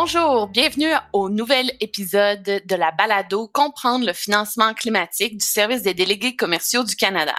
[0.00, 5.92] Bonjour, bienvenue au nouvel épisode de la balado Comprendre le financement climatique du service des
[5.92, 7.34] délégués commerciaux du Canada.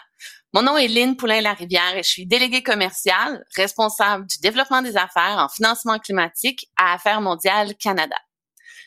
[0.54, 5.38] Mon nom est Lynne Poulain-Larivière et je suis déléguée commerciale responsable du développement des affaires
[5.38, 8.18] en financement climatique à Affaires mondiales Canada.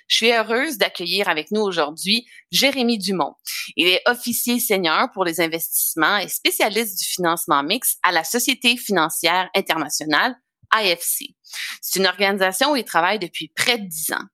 [0.06, 3.36] Je suis heureuse d'accueillir avec nous aujourd'hui Jérémy Dumont.
[3.76, 8.76] Il est officier senior pour les investissements et spécialiste du financement mixte à la Société
[8.76, 10.36] financière internationale
[10.74, 11.34] IFC.
[11.80, 14.24] C'est une organisation où il travaille depuis près de dix ans.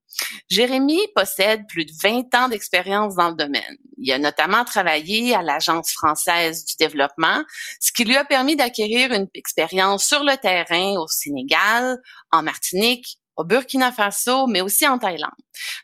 [0.50, 3.76] Jérémy possède plus de 20 ans d'expérience dans le domaine.
[3.98, 7.44] Il a notamment travaillé à l'Agence française du développement,
[7.80, 11.98] ce qui lui a permis d'acquérir une expérience sur le terrain au Sénégal,
[12.32, 15.30] en Martinique, au Burkina Faso, mais aussi en Thaïlande.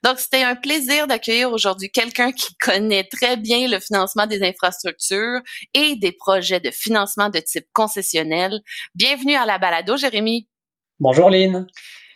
[0.03, 5.41] Donc, c'était un plaisir d'accueillir aujourd'hui quelqu'un qui connaît très bien le financement des infrastructures
[5.73, 8.61] et des projets de financement de type concessionnel.
[8.95, 10.49] Bienvenue à la balado, Jérémy.
[10.99, 11.67] Bonjour, Lynn.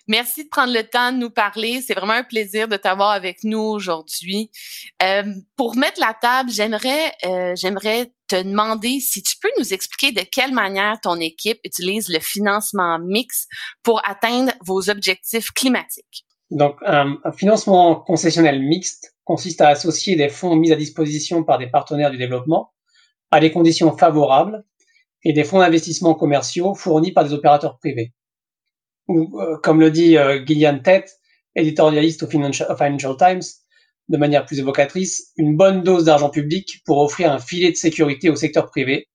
[0.09, 1.83] Merci de prendre le temps de nous parler.
[1.83, 4.51] C'est vraiment un plaisir de t'avoir avec nous aujourd'hui.
[5.03, 5.23] Euh,
[5.57, 10.27] pour mettre la table, j'aimerais, euh, j'aimerais te demander si tu peux nous expliquer de
[10.31, 13.47] quelle manière ton équipe utilise le financement mix
[13.83, 16.25] pour atteindre vos objectifs climatiques.
[16.51, 21.67] Donc, un, financement concessionnel mixte consiste à associer des fonds mis à disposition par des
[21.67, 22.73] partenaires du développement
[23.31, 24.65] à des conditions favorables
[25.23, 28.15] et des fonds d'investissement commerciaux fournis par des opérateurs privés.
[29.09, 31.19] Ou, euh, comme le dit euh, Gillian Tett,
[31.55, 33.43] éditorialiste au Financial Times,
[34.09, 38.31] de manière plus évocatrice, une bonne dose d'argent public pour offrir un filet de sécurité
[38.31, 39.09] au secteur privé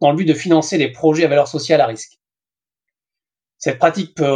[0.00, 2.18] dans le but de financer des projets à valeur sociale à risque.
[3.58, 4.34] Cette pratique peut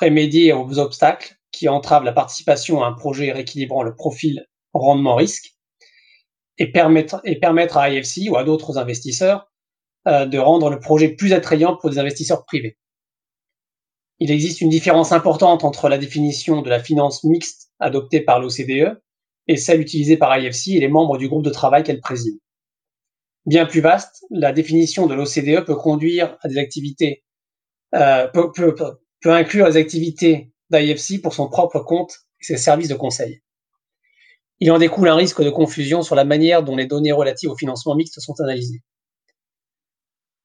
[0.00, 5.52] remédier aux obstacles qui entravent la participation à un projet rééquilibrant le profil rendement-risque
[6.58, 9.50] et permettre, et permettre à IFC ou à d'autres investisseurs
[10.08, 12.78] euh, de rendre le projet plus attrayant pour des investisseurs privés.
[14.24, 19.02] Il existe une différence importante entre la définition de la finance mixte adoptée par l'OCDE
[19.48, 22.38] et celle utilisée par IFC et les membres du groupe de travail qu'elle préside.
[23.46, 27.24] Bien plus vaste, la définition de l'OCDE peut conduire à des activités,
[27.96, 32.94] euh, peut, peut, inclure les activités d'IFC pour son propre compte et ses services de
[32.94, 33.42] conseil.
[34.60, 37.56] Il en découle un risque de confusion sur la manière dont les données relatives au
[37.56, 38.84] financement mixte sont analysées.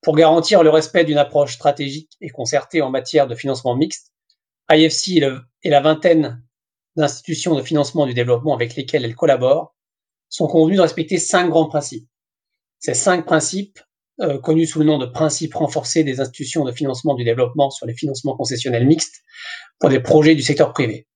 [0.02, 4.13] Pour garantir le respect d'une approche stratégique et concertée en matière de financement mixte,
[4.72, 5.18] IFC
[5.63, 6.44] et, la vingtaine
[6.96, 9.75] d'institutions de financement du développement avec lesquelles elle collabore
[10.30, 12.07] sont convenues de respecter cinq grands principes.
[12.80, 13.80] Ces cinq principes,
[14.19, 17.86] euh, connus sous le nom de principes renforcés des institutions de financement du développement sur
[17.86, 19.24] les financements concessionnels mixtes
[19.80, 21.07] pour des projets du secteur privé.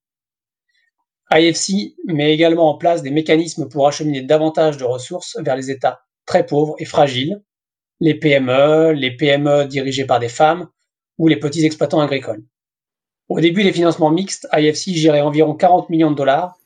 [1.34, 6.02] IFC met également en place des mécanismes pour acheminer davantage de ressources vers les États
[6.26, 7.42] très pauvres et fragiles,
[8.02, 10.68] les PME, les PME dirigées par des femmes
[11.18, 12.44] ou les petits exploitants agricoles.
[13.30, 16.58] Au début des financements mixtes, IFC gérait environ 40 millions de dollars.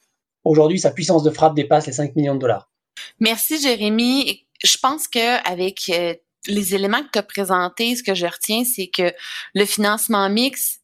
[0.45, 2.72] Aujourd'hui, sa puissance de frappe dépasse les 5 millions de dollars.
[3.19, 4.47] Merci, Jérémy.
[4.63, 6.16] Je pense qu'avec euh,
[6.47, 9.13] les éléments que tu as présentés, ce que je retiens, c'est que
[9.53, 10.81] le financement mixte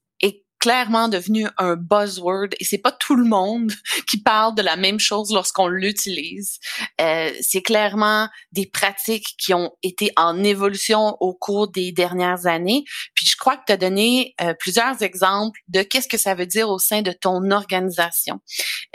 [0.61, 3.73] clairement devenu un buzzword et c'est pas tout le monde
[4.07, 6.59] qui parle de la même chose lorsqu'on l'utilise.
[7.01, 12.83] Euh, c'est clairement des pratiques qui ont été en évolution au cours des dernières années.
[13.15, 16.45] Puis je crois que tu as donné euh, plusieurs exemples de qu'est-ce que ça veut
[16.45, 18.39] dire au sein de ton organisation.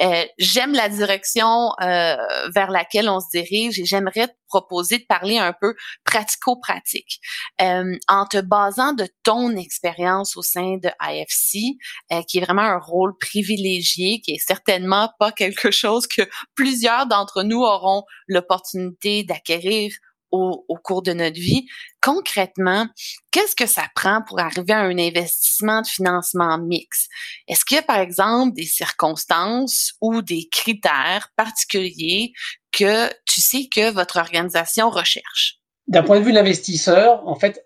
[0.00, 2.16] Euh, J'aime la direction euh,
[2.54, 5.74] vers laquelle on se dirige et j'aimerais proposer de parler un peu
[6.04, 7.20] pratico-pratique.
[7.60, 11.76] Euh, en te basant de ton expérience au sein de IFC,
[12.12, 16.22] euh, qui est vraiment un rôle privilégié, qui est certainement pas quelque chose que
[16.54, 19.92] plusieurs d'entre nous auront l'opportunité d'acquérir
[20.30, 21.66] au, au, cours de notre vie.
[22.00, 22.86] Concrètement,
[23.30, 27.08] qu'est-ce que ça prend pour arriver à un investissement de financement mix?
[27.48, 32.32] Est-ce qu'il y a, par exemple, des circonstances ou des critères particuliers
[32.72, 35.58] que tu sais que votre organisation recherche?
[35.88, 37.64] D'un point de vue de l'investisseur, en fait,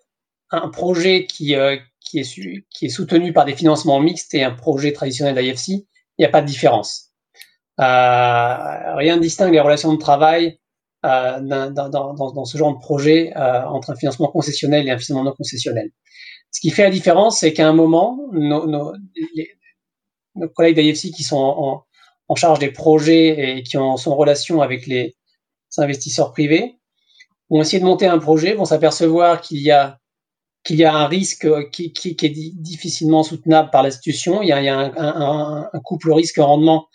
[0.50, 4.50] un projet qui, euh, qui est, qui est soutenu par des financements mixtes et un
[4.50, 5.86] projet traditionnel d'IFC, il
[6.18, 7.10] n'y a pas de différence.
[7.80, 10.59] Euh, rien ne distingue les relations de travail
[11.04, 14.98] euh, dans, dans, dans, ce genre de projet euh, entre un financement concessionnel et un
[14.98, 15.90] financement non concessionnel.
[16.50, 18.92] Ce qui fait la différence, c'est qu'à un moment, nos, nos,
[20.34, 21.84] nos collègues d'IFC qui sont en,
[22.28, 25.14] en, charge des projets et qui ont, sont en relation avec les
[25.78, 26.80] investisseurs privés
[27.50, 29.98] vont essayer de monter un projet, vont s'apercevoir qu'il y a
[30.62, 34.52] qu'il y a un risque qui, qui, qui, est difficilement soutenable par l'institution, il y
[34.52, 36.86] a, il y a un, un, un, couple risque-rendement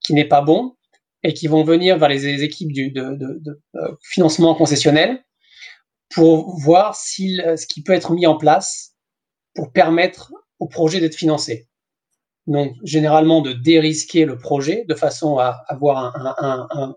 [0.00, 0.76] qui n'est pas bon,
[1.22, 5.24] et qui vont venir vers les, équipes du, de, de, de, euh, financement concessionnel
[6.14, 8.94] pour voir si ce qui peut être mis en place
[9.54, 11.68] pour permettre au projet d'être financé.
[12.46, 16.94] donc généralement de dérisquer le projet de façon à avoir un,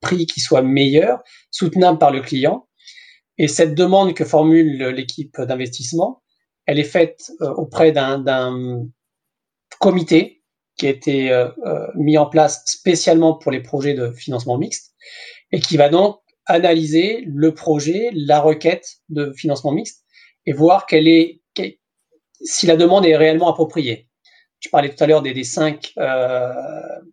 [0.00, 2.68] prix qui soit meilleur, soutenable par le client.
[3.36, 6.22] Et cette demande que formule l'équipe d'investissement,
[6.66, 8.86] elle est faite euh, auprès d'un
[9.80, 10.37] comité
[10.78, 14.94] qui a été euh, euh, mis en place spécialement pour les projets de financement mixte
[15.52, 20.04] et qui va donc analyser le projet, la requête de financement mixte
[20.46, 20.86] et voir
[22.40, 24.08] si la demande est réellement appropriée.
[24.60, 26.52] Je parlais tout à l'heure des, cinq euh,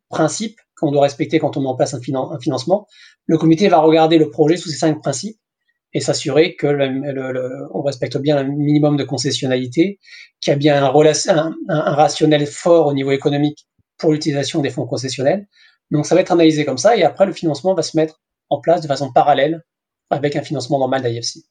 [0.10, 2.00] principes qu'on doit respecter quand on met en place un,
[2.40, 2.88] financement.
[3.26, 5.40] Le comité va regarder le projet sous ces cinq principes
[5.96, 6.68] et s'assurer que
[7.74, 9.98] on respecte bien un minimum de concessionnalité,
[10.42, 13.66] qu'il y a bien un, un, rationnel fort au niveau économique
[13.98, 15.48] pour l'utilisation des fonds concessionnels.
[15.92, 18.20] Donc ça va être analysé comme ça et après le financement va se mettre
[18.50, 19.64] en place de façon parallèle
[20.10, 21.46] avec un financement normal d'IFC.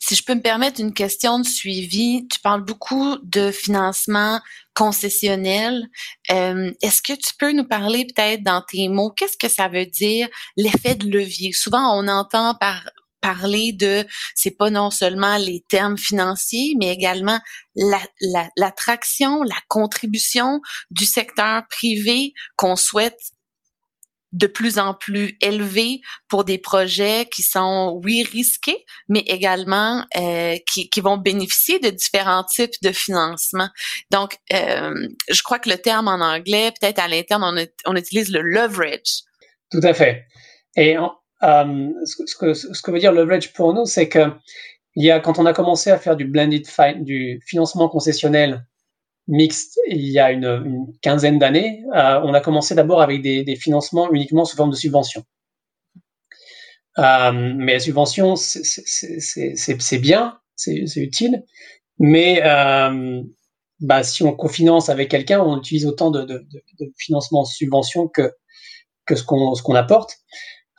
[0.00, 4.40] Si je peux me permettre une question de suivi, tu parles beaucoup de financement
[4.74, 5.86] concessionnel.
[6.32, 9.86] Euh, est-ce que tu peux nous parler peut-être dans tes mots, qu'est-ce que ça veut
[9.86, 11.52] dire l'effet de levier?
[11.52, 12.82] Souvent, on entend par
[13.24, 17.40] parler de, c'est pas non seulement les termes financiers, mais également
[17.74, 20.60] l'attraction, la, la contribution
[20.90, 23.18] du secteur privé qu'on souhaite
[24.32, 30.56] de plus en plus élevé pour des projets qui sont, oui, risqués, mais également euh,
[30.70, 33.68] qui, qui, vont bénéficier de différents types de financement.
[34.10, 34.92] Donc, euh,
[35.30, 39.22] je crois que le terme en anglais, peut-être à l'interne, on, on, utilise le leverage.
[39.70, 40.26] Tout à fait.
[40.76, 40.98] Et
[41.44, 42.36] euh, ce,
[42.82, 44.30] que, veut dire leverage pour nous, c'est que
[44.96, 46.66] il y a, quand on a commencé à faire du blended
[47.00, 48.64] du financement concessionnel
[49.26, 54.12] mixte il y a une, quinzaine d'années, euh, on a commencé d'abord avec des, financements
[54.12, 55.24] uniquement sous forme de subventions.
[56.98, 61.44] Euh, mais la subvention, c'est bien, c'est utile,
[61.98, 62.40] mais
[63.80, 66.46] bah, si on cofinance avec quelqu'un, on utilise autant de, de,
[66.78, 68.32] de, financement subvention que,
[69.12, 70.18] ce qu'on apporte.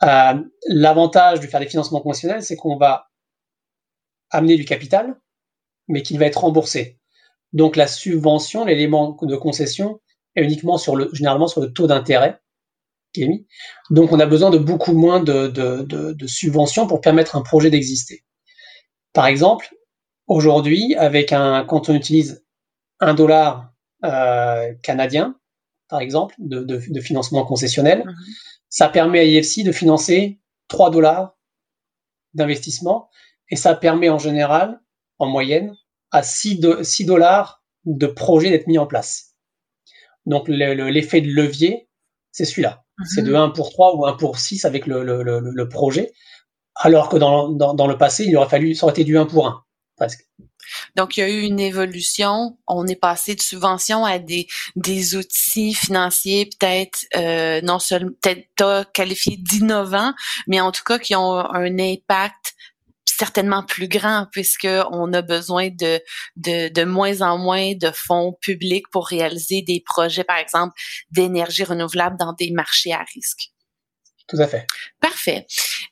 [0.00, 3.08] L'avantage de faire des financements conventionnels, c'est qu'on va
[4.30, 5.18] amener du capital,
[5.88, 6.98] mais qu'il va être remboursé.
[7.52, 10.00] Donc la subvention, l'élément de concession,
[10.34, 12.40] est uniquement sur le, généralement sur le taux d'intérêt
[13.12, 13.46] qui est mis.
[13.90, 18.24] Donc on a besoin de beaucoup moins de, de, subventions pour permettre un projet d'exister.
[19.12, 19.74] Par exemple,
[20.26, 22.44] aujourd'hui, avec un, quand on utilise
[23.00, 23.72] un dollar
[24.04, 25.38] euh, canadien,
[25.88, 28.14] par exemple, de, financement concessionnel, mhm.
[28.68, 31.36] ça permet à IFC de financer 3 dollars
[32.34, 33.08] d'investissement
[33.50, 34.80] et ça permet en général,
[35.18, 35.74] en moyenne,
[36.10, 36.60] à 6,
[37.04, 39.34] dollars de projet d'être mis en place.
[40.24, 41.88] Donc l'effet de levier,
[42.32, 42.84] c'est celui-là.
[43.04, 43.52] C'est de 1 mhm.
[43.52, 46.12] pour 3 ou 1 pour 6 avec le, projet,
[46.74, 49.64] alors que dans, le passé, il aurait fallu, ça aurait été du 1 pour 1,
[49.96, 50.28] presque.
[50.96, 52.58] Donc, il y a eu une évolution.
[52.66, 58.92] On est passé de subventions à des, des outils financiers peut-être euh, non seulement peut-être
[58.92, 60.14] qualifiés d'innovants,
[60.46, 62.54] mais en tout cas qui ont un impact
[63.16, 66.00] certainement plus grand puisque on a besoin de,
[66.36, 70.74] de, de moins en moins de fonds publics pour réaliser des projets, par exemple,
[71.10, 73.50] d'énergie renouvelable dans des marchés à risque.
[74.28, 74.66] Tout à fait.
[75.00, 75.46] Parfait.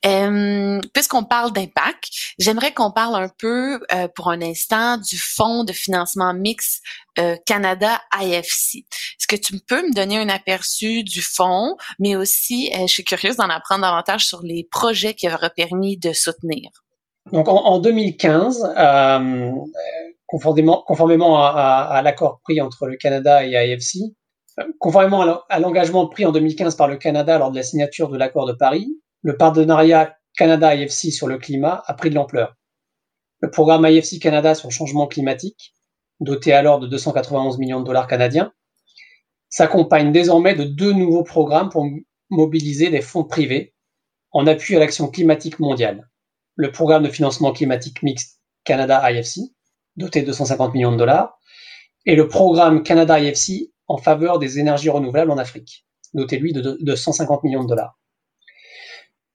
[0.04, 5.64] Euh, puisqu'on parle d'impact, j'aimerais qu'on parle un peu euh, pour un instant du fonds
[5.64, 6.80] de financement mix
[7.18, 8.78] euh, Canada IFC.
[8.78, 13.36] Est-ce que tu peux me donner un aperçu du fonds, mais aussi, je suis curieuse
[13.36, 16.70] d'en apprendre davantage sur les projets qui auraient permis de soutenir?
[17.32, 19.50] Donc en, 2015, euh,
[20.26, 24.08] conformément, conformément à, l'accord pris entre le Canada et AFC, euh,
[24.78, 28.46] conformément à l'engagement pris en 2015 par le Canada lors de la signature de l'accord
[28.46, 28.88] de Paris,
[29.22, 32.56] le partenariat Canada-IFC sur le climat a pris de l'ampleur.
[33.40, 35.74] Le programme IFC Canada sur le changement climatique,
[36.20, 38.52] doté alors de 291 millions de dollars canadiens,
[39.48, 41.86] s'accompagne désormais de deux nouveaux programmes pour
[42.30, 43.74] mobiliser des fonds privés
[44.32, 46.08] en appui à l'action climatique mondiale
[46.56, 49.40] le programme de financement climatique mixte Canada IFC,
[49.96, 51.38] doté de 250 millions de dollars,
[52.06, 56.94] et le programme Canada IFC en faveur des énergies renouvelables en Afrique, doté lui de,
[56.94, 57.98] 150 millions de dollars.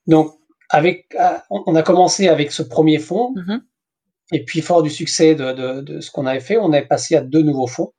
[0.08, 0.34] Donc,
[0.70, 3.60] avec, euh, on a commencé avec ce premier fonds, mm-hmm.
[4.34, 7.41] et puis fort du succès de, ce qu'on avait fait, on est passé à deux
[7.41, 7.94] nouveaux fonds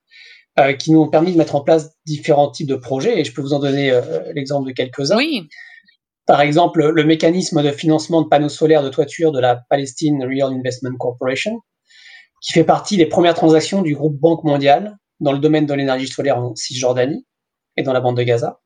[0.58, 3.32] euh, qui nous ont permis de mettre en place différents types de projets, et je
[3.32, 5.16] peux vous en donner euh, l'exemple de quelques-uns.
[5.16, 5.48] Oui.
[6.26, 10.52] Par exemple, le mécanisme de financement de panneaux solaires de toiture de la Palestine Real
[10.52, 11.60] Investment Corporation,
[12.40, 16.08] qui fait partie des premières transactions du groupe Banque mondiale dans le domaine de l'énergie
[16.08, 17.26] solaire en Cisjordanie
[17.76, 18.60] et dans la bande de Gaza,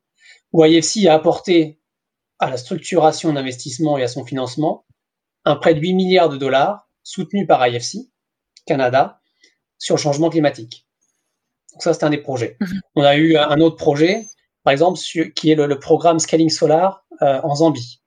[0.51, 1.79] où IFC a apporté
[2.39, 4.85] à la structuration d'investissement et à son financement
[5.45, 8.09] un prêt de 8 milliards de dollars soutenu par IFC,
[8.65, 9.21] Canada,
[9.77, 10.87] sur le changement climatique.
[11.73, 12.57] Donc ça, c'est un des projets.
[12.59, 12.81] Mhm.
[12.95, 14.25] On a eu un autre projet,
[14.63, 14.99] par exemple,
[15.35, 18.01] qui est le, programme Scaling Solar en Zambie,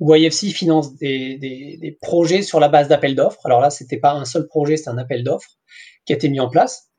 [0.00, 3.40] où IFC finance des, des projets sur la base d'appels d'offres.
[3.44, 5.56] Alors là, c'était pas un seul projet, c'est un appel d'offres
[6.04, 6.90] qui a été mis en place.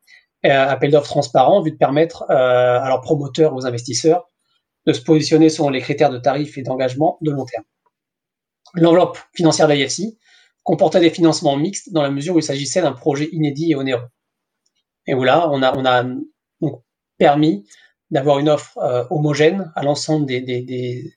[0.50, 4.28] Appel d'offres transparent, vu de permettre euh, à leurs promoteurs, aux investisseurs,
[4.86, 7.66] de se positionner selon les critères de tarifs et d'engagement de long terme.
[8.74, 10.18] L'enveloppe financière d'IFC
[10.64, 14.08] comportait des financements mixtes dans la mesure où il s'agissait d'un projet inédit et onéreux.
[15.06, 16.06] Et où là, on a,
[17.18, 17.66] permis
[18.12, 21.14] d'avoir une offre euh, homogène à l'ensemble des,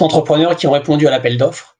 [0.00, 1.76] entrepreneurs qui ont répondu à l'appel d'offres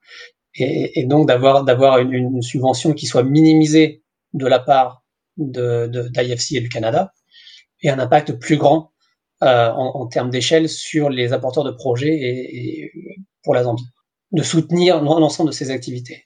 [0.54, 4.01] et, donc d'avoir une, subvention qui soit minimisée
[4.32, 5.02] de la part
[5.36, 7.12] de, d'IFC et du Canada,
[7.82, 8.92] et un impact plus grand
[9.42, 12.92] euh, en, termes d'échelle sur les apporteurs de projets et, et
[13.42, 13.88] pour la Zambie,
[14.30, 16.22] de soutenir l'ensemble de ces activités.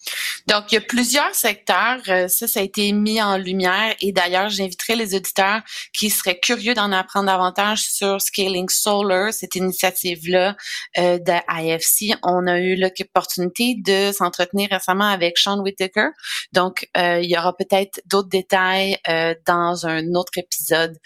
[0.46, 2.00] Donc, il y a plusieurs secteurs.
[2.08, 3.94] Euh, ça, ça a été mis en lumière.
[4.00, 5.60] Et d'ailleurs, j'inviterai les auditeurs
[5.92, 10.56] qui seraient curieux d'en apprendre davantage sur Scaling Solar, cette initiative-là
[10.98, 12.16] euh, de IFC.
[12.22, 16.10] On a eu l'opportunité de s'entretenir récemment avec Sean Whitaker.
[16.52, 20.96] Donc, euh, il y aura peut-être d'autres détails euh, dans un autre épisode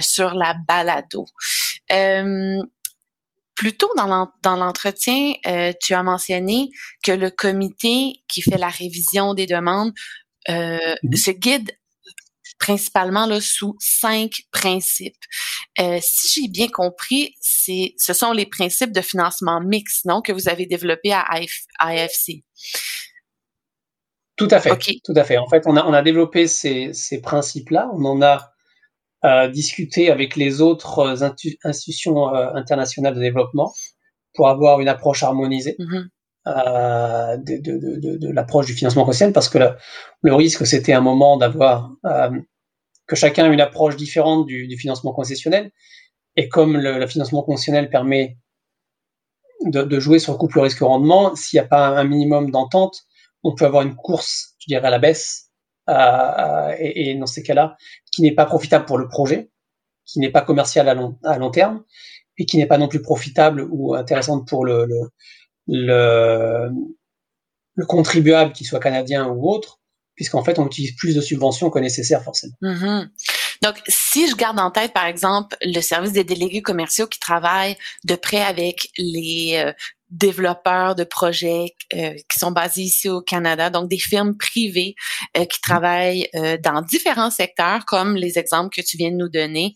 [0.00, 1.26] sur la balado.
[3.62, 6.70] Plus tôt dans l'entretien, euh, tu as mentionné
[7.04, 9.92] que le comité qui fait la révision des demandes
[10.48, 11.16] euh, mm-hmm.
[11.16, 11.70] se guide
[12.58, 15.14] principalement là, sous cinq principes.
[15.78, 20.32] Euh, si j'ai bien compris, c'est ce sont les principes de financement mixte, non, que
[20.32, 21.24] vous avez développés à
[21.78, 22.42] AFC.
[24.34, 24.76] Tout à fait.
[25.04, 25.38] Tout à fait.
[25.38, 27.88] En fait, on a, on a développé ces, ces principes-là.
[27.92, 28.51] On en a
[29.48, 31.30] discuter avec les autres euh,
[31.64, 33.72] institutions euh, internationales de développement
[34.34, 36.08] pour avoir une approche harmonisée mm-hmm.
[36.48, 39.58] euh, de, de, de, de l'approche du financement conditionnel, parce que
[40.22, 41.92] le risque, c'était un moment d'avoir
[43.06, 45.70] que chacun ait une approche différente du, du financement concessionnel.
[46.36, 48.38] Et comme le, le financement conditionnel permet
[49.66, 53.02] de, de, jouer sur le couple risque-rendement, s'il n'y a pas un minimum d'entente,
[53.42, 55.51] on peut avoir une course, je dirais, à la baisse euh,
[55.88, 57.76] et, et, dans ces cas-là,
[58.12, 59.50] qui n'est pas profitable pour le projet,
[60.04, 61.82] qui n'est pas commercial à long, terme,
[62.38, 65.10] et qui n'est pas non plus profitable ou intéressante pour le, le,
[65.66, 66.70] le,
[67.74, 69.80] le contribuable, qu'il soit canadien ou autre,
[70.14, 72.54] puisqu'en fait, on utilise plus de subventions que nécessaire forcément.
[72.62, 73.08] Mm-hmm.
[73.62, 77.76] Donc, si je garde en tête, par exemple, le service des délégués commerciaux qui travaillent
[78.04, 79.72] de près avec les euh,
[80.12, 84.94] développeurs de projets euh, qui sont basés ici au Canada, donc des firmes privées
[85.36, 89.30] euh, qui travaillent euh, dans différents secteurs, comme les exemples que tu viens de nous
[89.30, 89.72] donner.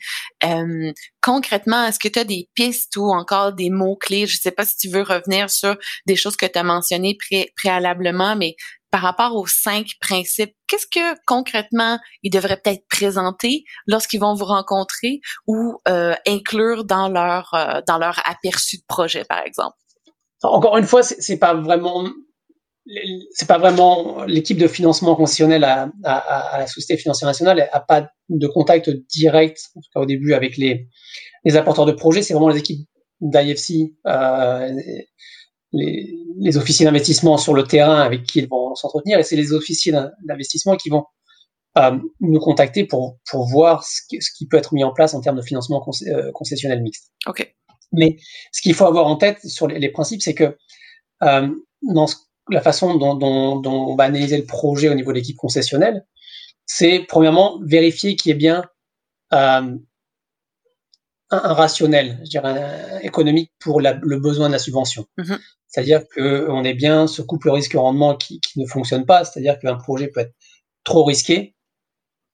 [1.23, 4.27] concrètement, est-ce que tu as des pistes ou encore des mots-clés?
[4.27, 5.77] Je ne sais pas si tu veux revenir sur
[6.07, 7.17] des choses que tu as mentionnées
[7.57, 8.55] préalablement, mais
[8.91, 14.45] par rapport aux cinq principes, qu'est-ce que concrètement ils devraient peut-être présenter lorsqu'ils vont vous
[14.45, 15.79] rencontrer ou
[16.27, 17.51] inclure dans leur
[17.87, 19.77] dans leur aperçu de projet, par exemple?
[20.47, 22.09] Encore une fois, c'est pas vraiment
[23.33, 27.81] c'est pas vraiment l'équipe de financement concessionnel à, à, à, la Société financière nationale a
[27.81, 30.89] pas de contact direct, en tout cas au début, avec les,
[31.57, 32.23] apporteurs de projets.
[32.23, 32.87] C'est vraiment les équipes
[33.21, 34.71] d'IFC, euh,
[35.73, 39.93] les, officiers d'investissement sur le terrain avec qui ils vont s'entretenir, et c'est les officiers
[40.23, 41.05] d'investissement qui vont
[41.79, 45.13] euh, nous contacter pour, pour voir ce qui, ce qui, peut être mis en place
[45.15, 47.11] en termes de financement euh, concessionnel mixte.
[47.27, 47.53] Ok.
[47.93, 48.17] Mais
[48.53, 50.57] ce qu'il faut avoir en tête sur les, principes, c'est que
[51.23, 51.49] euh,
[51.83, 52.07] dans
[52.51, 56.05] la façon dont, dont, dont, on va analyser le projet au niveau de l'équipe concessionnelle,
[56.67, 58.65] c'est premièrement vérifier qu'il y ait bien
[59.33, 59.77] euh,
[61.31, 65.07] un, un, rationnel, je dirais, un, économique pour la, le besoin de la subvention.
[65.19, 65.39] Mm-hmm.
[65.69, 70.09] C'est-à-dire qu'on est bien ce couple risque-rendement qui, qui, ne fonctionne pas, c'est-à-dire qu'un projet
[70.09, 70.35] peut être
[70.85, 71.55] trop risqué,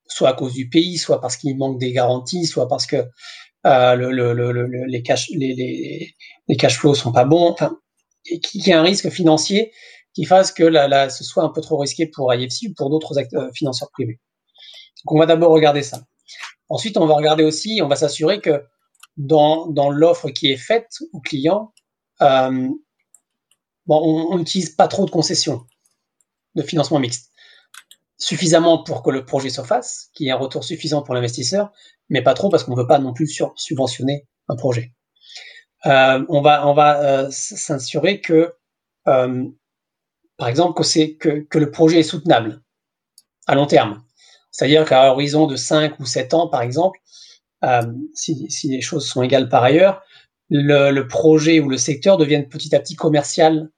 [0.06, 3.04] soit à cause du pays, soit parce qu'il manque des garanties, soit parce que
[3.66, 6.14] euh, le, le, le, les, cash, les, les,
[6.48, 7.78] les, cash flows sont pas bons, enfin,
[8.24, 9.72] qui, qui a un risque financier
[10.14, 12.90] qui fasse que la, la, ce soit un peu trop risqué pour IFC ou pour
[12.90, 14.20] d'autres acteurs financeurs privés.
[15.04, 16.02] Donc on va d'abord regarder ça.
[16.68, 18.62] Ensuite, on va regarder aussi, on va s'assurer que
[19.16, 21.72] dans, dans l'offre qui est faite au client,
[22.20, 22.68] euh,
[23.86, 25.66] bon, on n'utilise pas trop de concessions
[26.54, 27.31] de financement mixte.
[28.22, 31.72] Suffisamment pour que le projet se fasse, qu'il y ait un retour suffisant pour l'investisseur,
[32.08, 33.26] mais pas trop parce qu'on ne veut pas non plus
[33.56, 34.92] subventionner un projet.
[35.86, 38.54] Euh, on va, euh, s'assurer que,
[39.08, 39.44] euh,
[40.36, 40.80] par exemple,
[41.18, 42.62] que, le projet est soutenable
[43.48, 44.04] à long terme.
[44.52, 47.00] C'est-à-dire qu'à horizon de 5 ou 7 ans, par exemple,
[48.14, 50.00] si, les choses sont égales par ailleurs,
[50.48, 53.68] le, le, projet ou le secteur devienne petit à petit commercial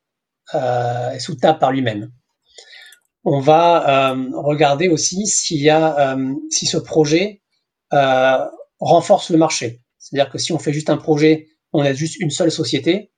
[0.52, 2.12] et soutenable par lui-même.
[3.24, 7.42] On va euh, regarder aussi s'il y a, euh, si ce projet
[7.92, 8.38] euh,
[8.80, 9.80] renforce le marché.
[9.98, 13.12] C'est-à-dire que si on fait juste un projet, on a juste une seule société,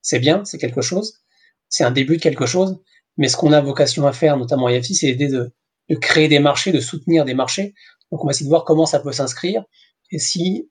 [0.00, 1.20] c'est bien, c'est quelque chose,
[1.68, 2.80] c'est un début de quelque chose.
[3.18, 5.52] Mais ce qu'on a vocation à faire, notamment à IFC, c'est aider de,
[5.90, 7.74] de créer des marchés, de soutenir des marchés.
[8.10, 9.64] Donc on va essayer de voir comment ça peut s'inscrire
[10.10, 10.70] et si,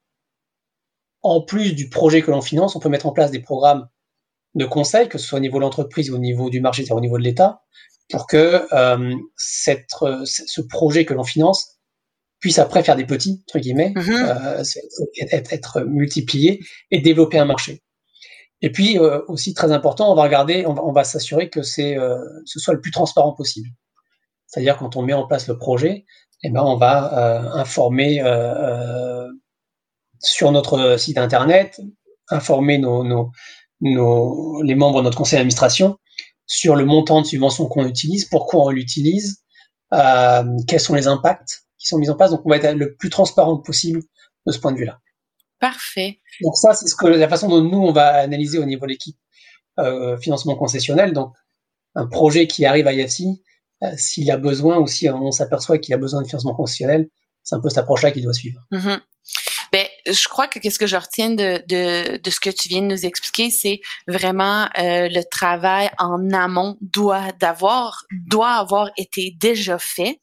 [1.22, 3.88] en plus du projet que l'on finance, on peut mettre en place des programmes
[4.56, 7.02] de conseil, que ce soit au niveau de l'entreprise au niveau du marché, c'est-à-dire au
[7.02, 7.62] niveau de l'État,
[8.10, 9.90] pour que euh, cette,
[10.26, 11.80] ce projet que l'on finance
[12.40, 14.60] puisse après faire des petits, entre guillemets, mm-hmm.
[14.60, 14.64] euh,
[15.32, 16.60] être, être, multiplié
[16.92, 17.84] et développer un marché.
[18.62, 21.62] Et puis euh, aussi très important, on va regarder, on va, on va s'assurer que
[21.62, 23.70] c'est euh, ce soit le plus transparent possible.
[24.48, 26.06] C'est-à-dire quand on met en place le projet,
[26.44, 28.22] eh ben on va euh, informer
[30.22, 31.80] sur notre site internet,
[32.30, 33.32] informer nos, nos,
[33.82, 35.98] nos, les membres de notre conseil d'administration
[36.50, 39.44] sur le montant de subvention qu'on utilise, pourquoi on l'utilise,
[39.94, 42.32] euh, quels sont les impacts qui sont mis en place.
[42.32, 44.02] Donc, on va être le plus transparent possible
[44.48, 45.00] de ce point de vue-là.
[45.60, 46.20] Parfait.
[46.42, 48.92] Donc ça, c'est ce que la façon dont nous on va analyser au niveau de
[48.92, 49.18] l'équipe
[49.78, 51.14] euh, financement concessionnel.
[51.14, 51.34] Donc,
[51.96, 53.26] un projet qui arrive à IFC,
[53.84, 57.10] euh, s'il a besoin ou si on s'aperçoit qu'il a besoin de financement concessionnel,
[57.44, 58.62] c'est un peu cette approche-là qu'il doit suivre.
[58.72, 59.00] Mm-hmm.
[60.12, 62.88] Je crois que qu'est-ce que je retiens de, de, de, ce que tu viens de
[62.88, 69.78] nous expliquer, c'est vraiment euh, le travail en amont doit d'avoir doit avoir été déjà
[69.80, 70.20] fait.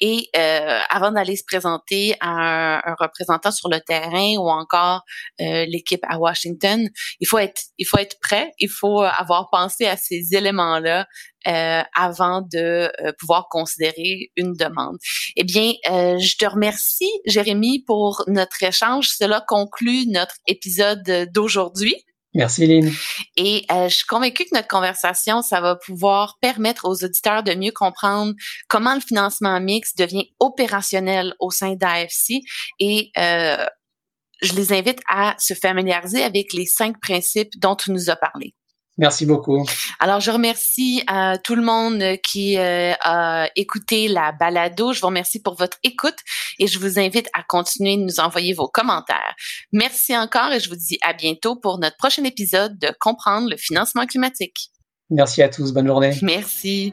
[0.00, 5.02] Et euh, avant d'aller se présenter à un, un, représentant sur le terrain ou encore
[5.40, 6.88] euh, l'équipe à Washington,
[7.20, 11.06] il faut être il faut être prêt, il faut avoir pensé à ces éléments là
[11.48, 14.98] euh, avant de euh, pouvoir considérer une demande.
[15.36, 19.08] Eh bien, euh, je te remercie, Jérémy, pour notre échange.
[19.08, 21.96] Cela conclut notre épisode d'aujourd'hui.
[22.34, 22.92] Merci, Lynn.
[23.36, 27.72] Et je suis convaincue que notre conversation, ça va pouvoir permettre aux auditeurs de mieux
[27.72, 28.34] comprendre
[28.68, 32.42] comment le financement mixte devient opérationnel au sein d'AFC
[32.78, 38.16] et je les invite à se familiariser avec les cinq principes dont tu nous as
[38.16, 38.54] parlé.
[39.00, 39.64] Merci beaucoup.
[39.98, 44.92] Alors, je remercie euh, tout le monde qui euh, a écouté la balado.
[44.92, 46.18] Je vous remercie pour votre écoute
[46.58, 49.34] et je vous invite à continuer de nous envoyer vos commentaires.
[49.72, 53.56] Merci encore et je vous dis à bientôt pour notre prochain épisode de Comprendre le
[53.56, 54.70] financement climatique.
[55.08, 55.72] Merci à tous.
[55.72, 56.14] Bonne journée.
[56.20, 56.92] Merci.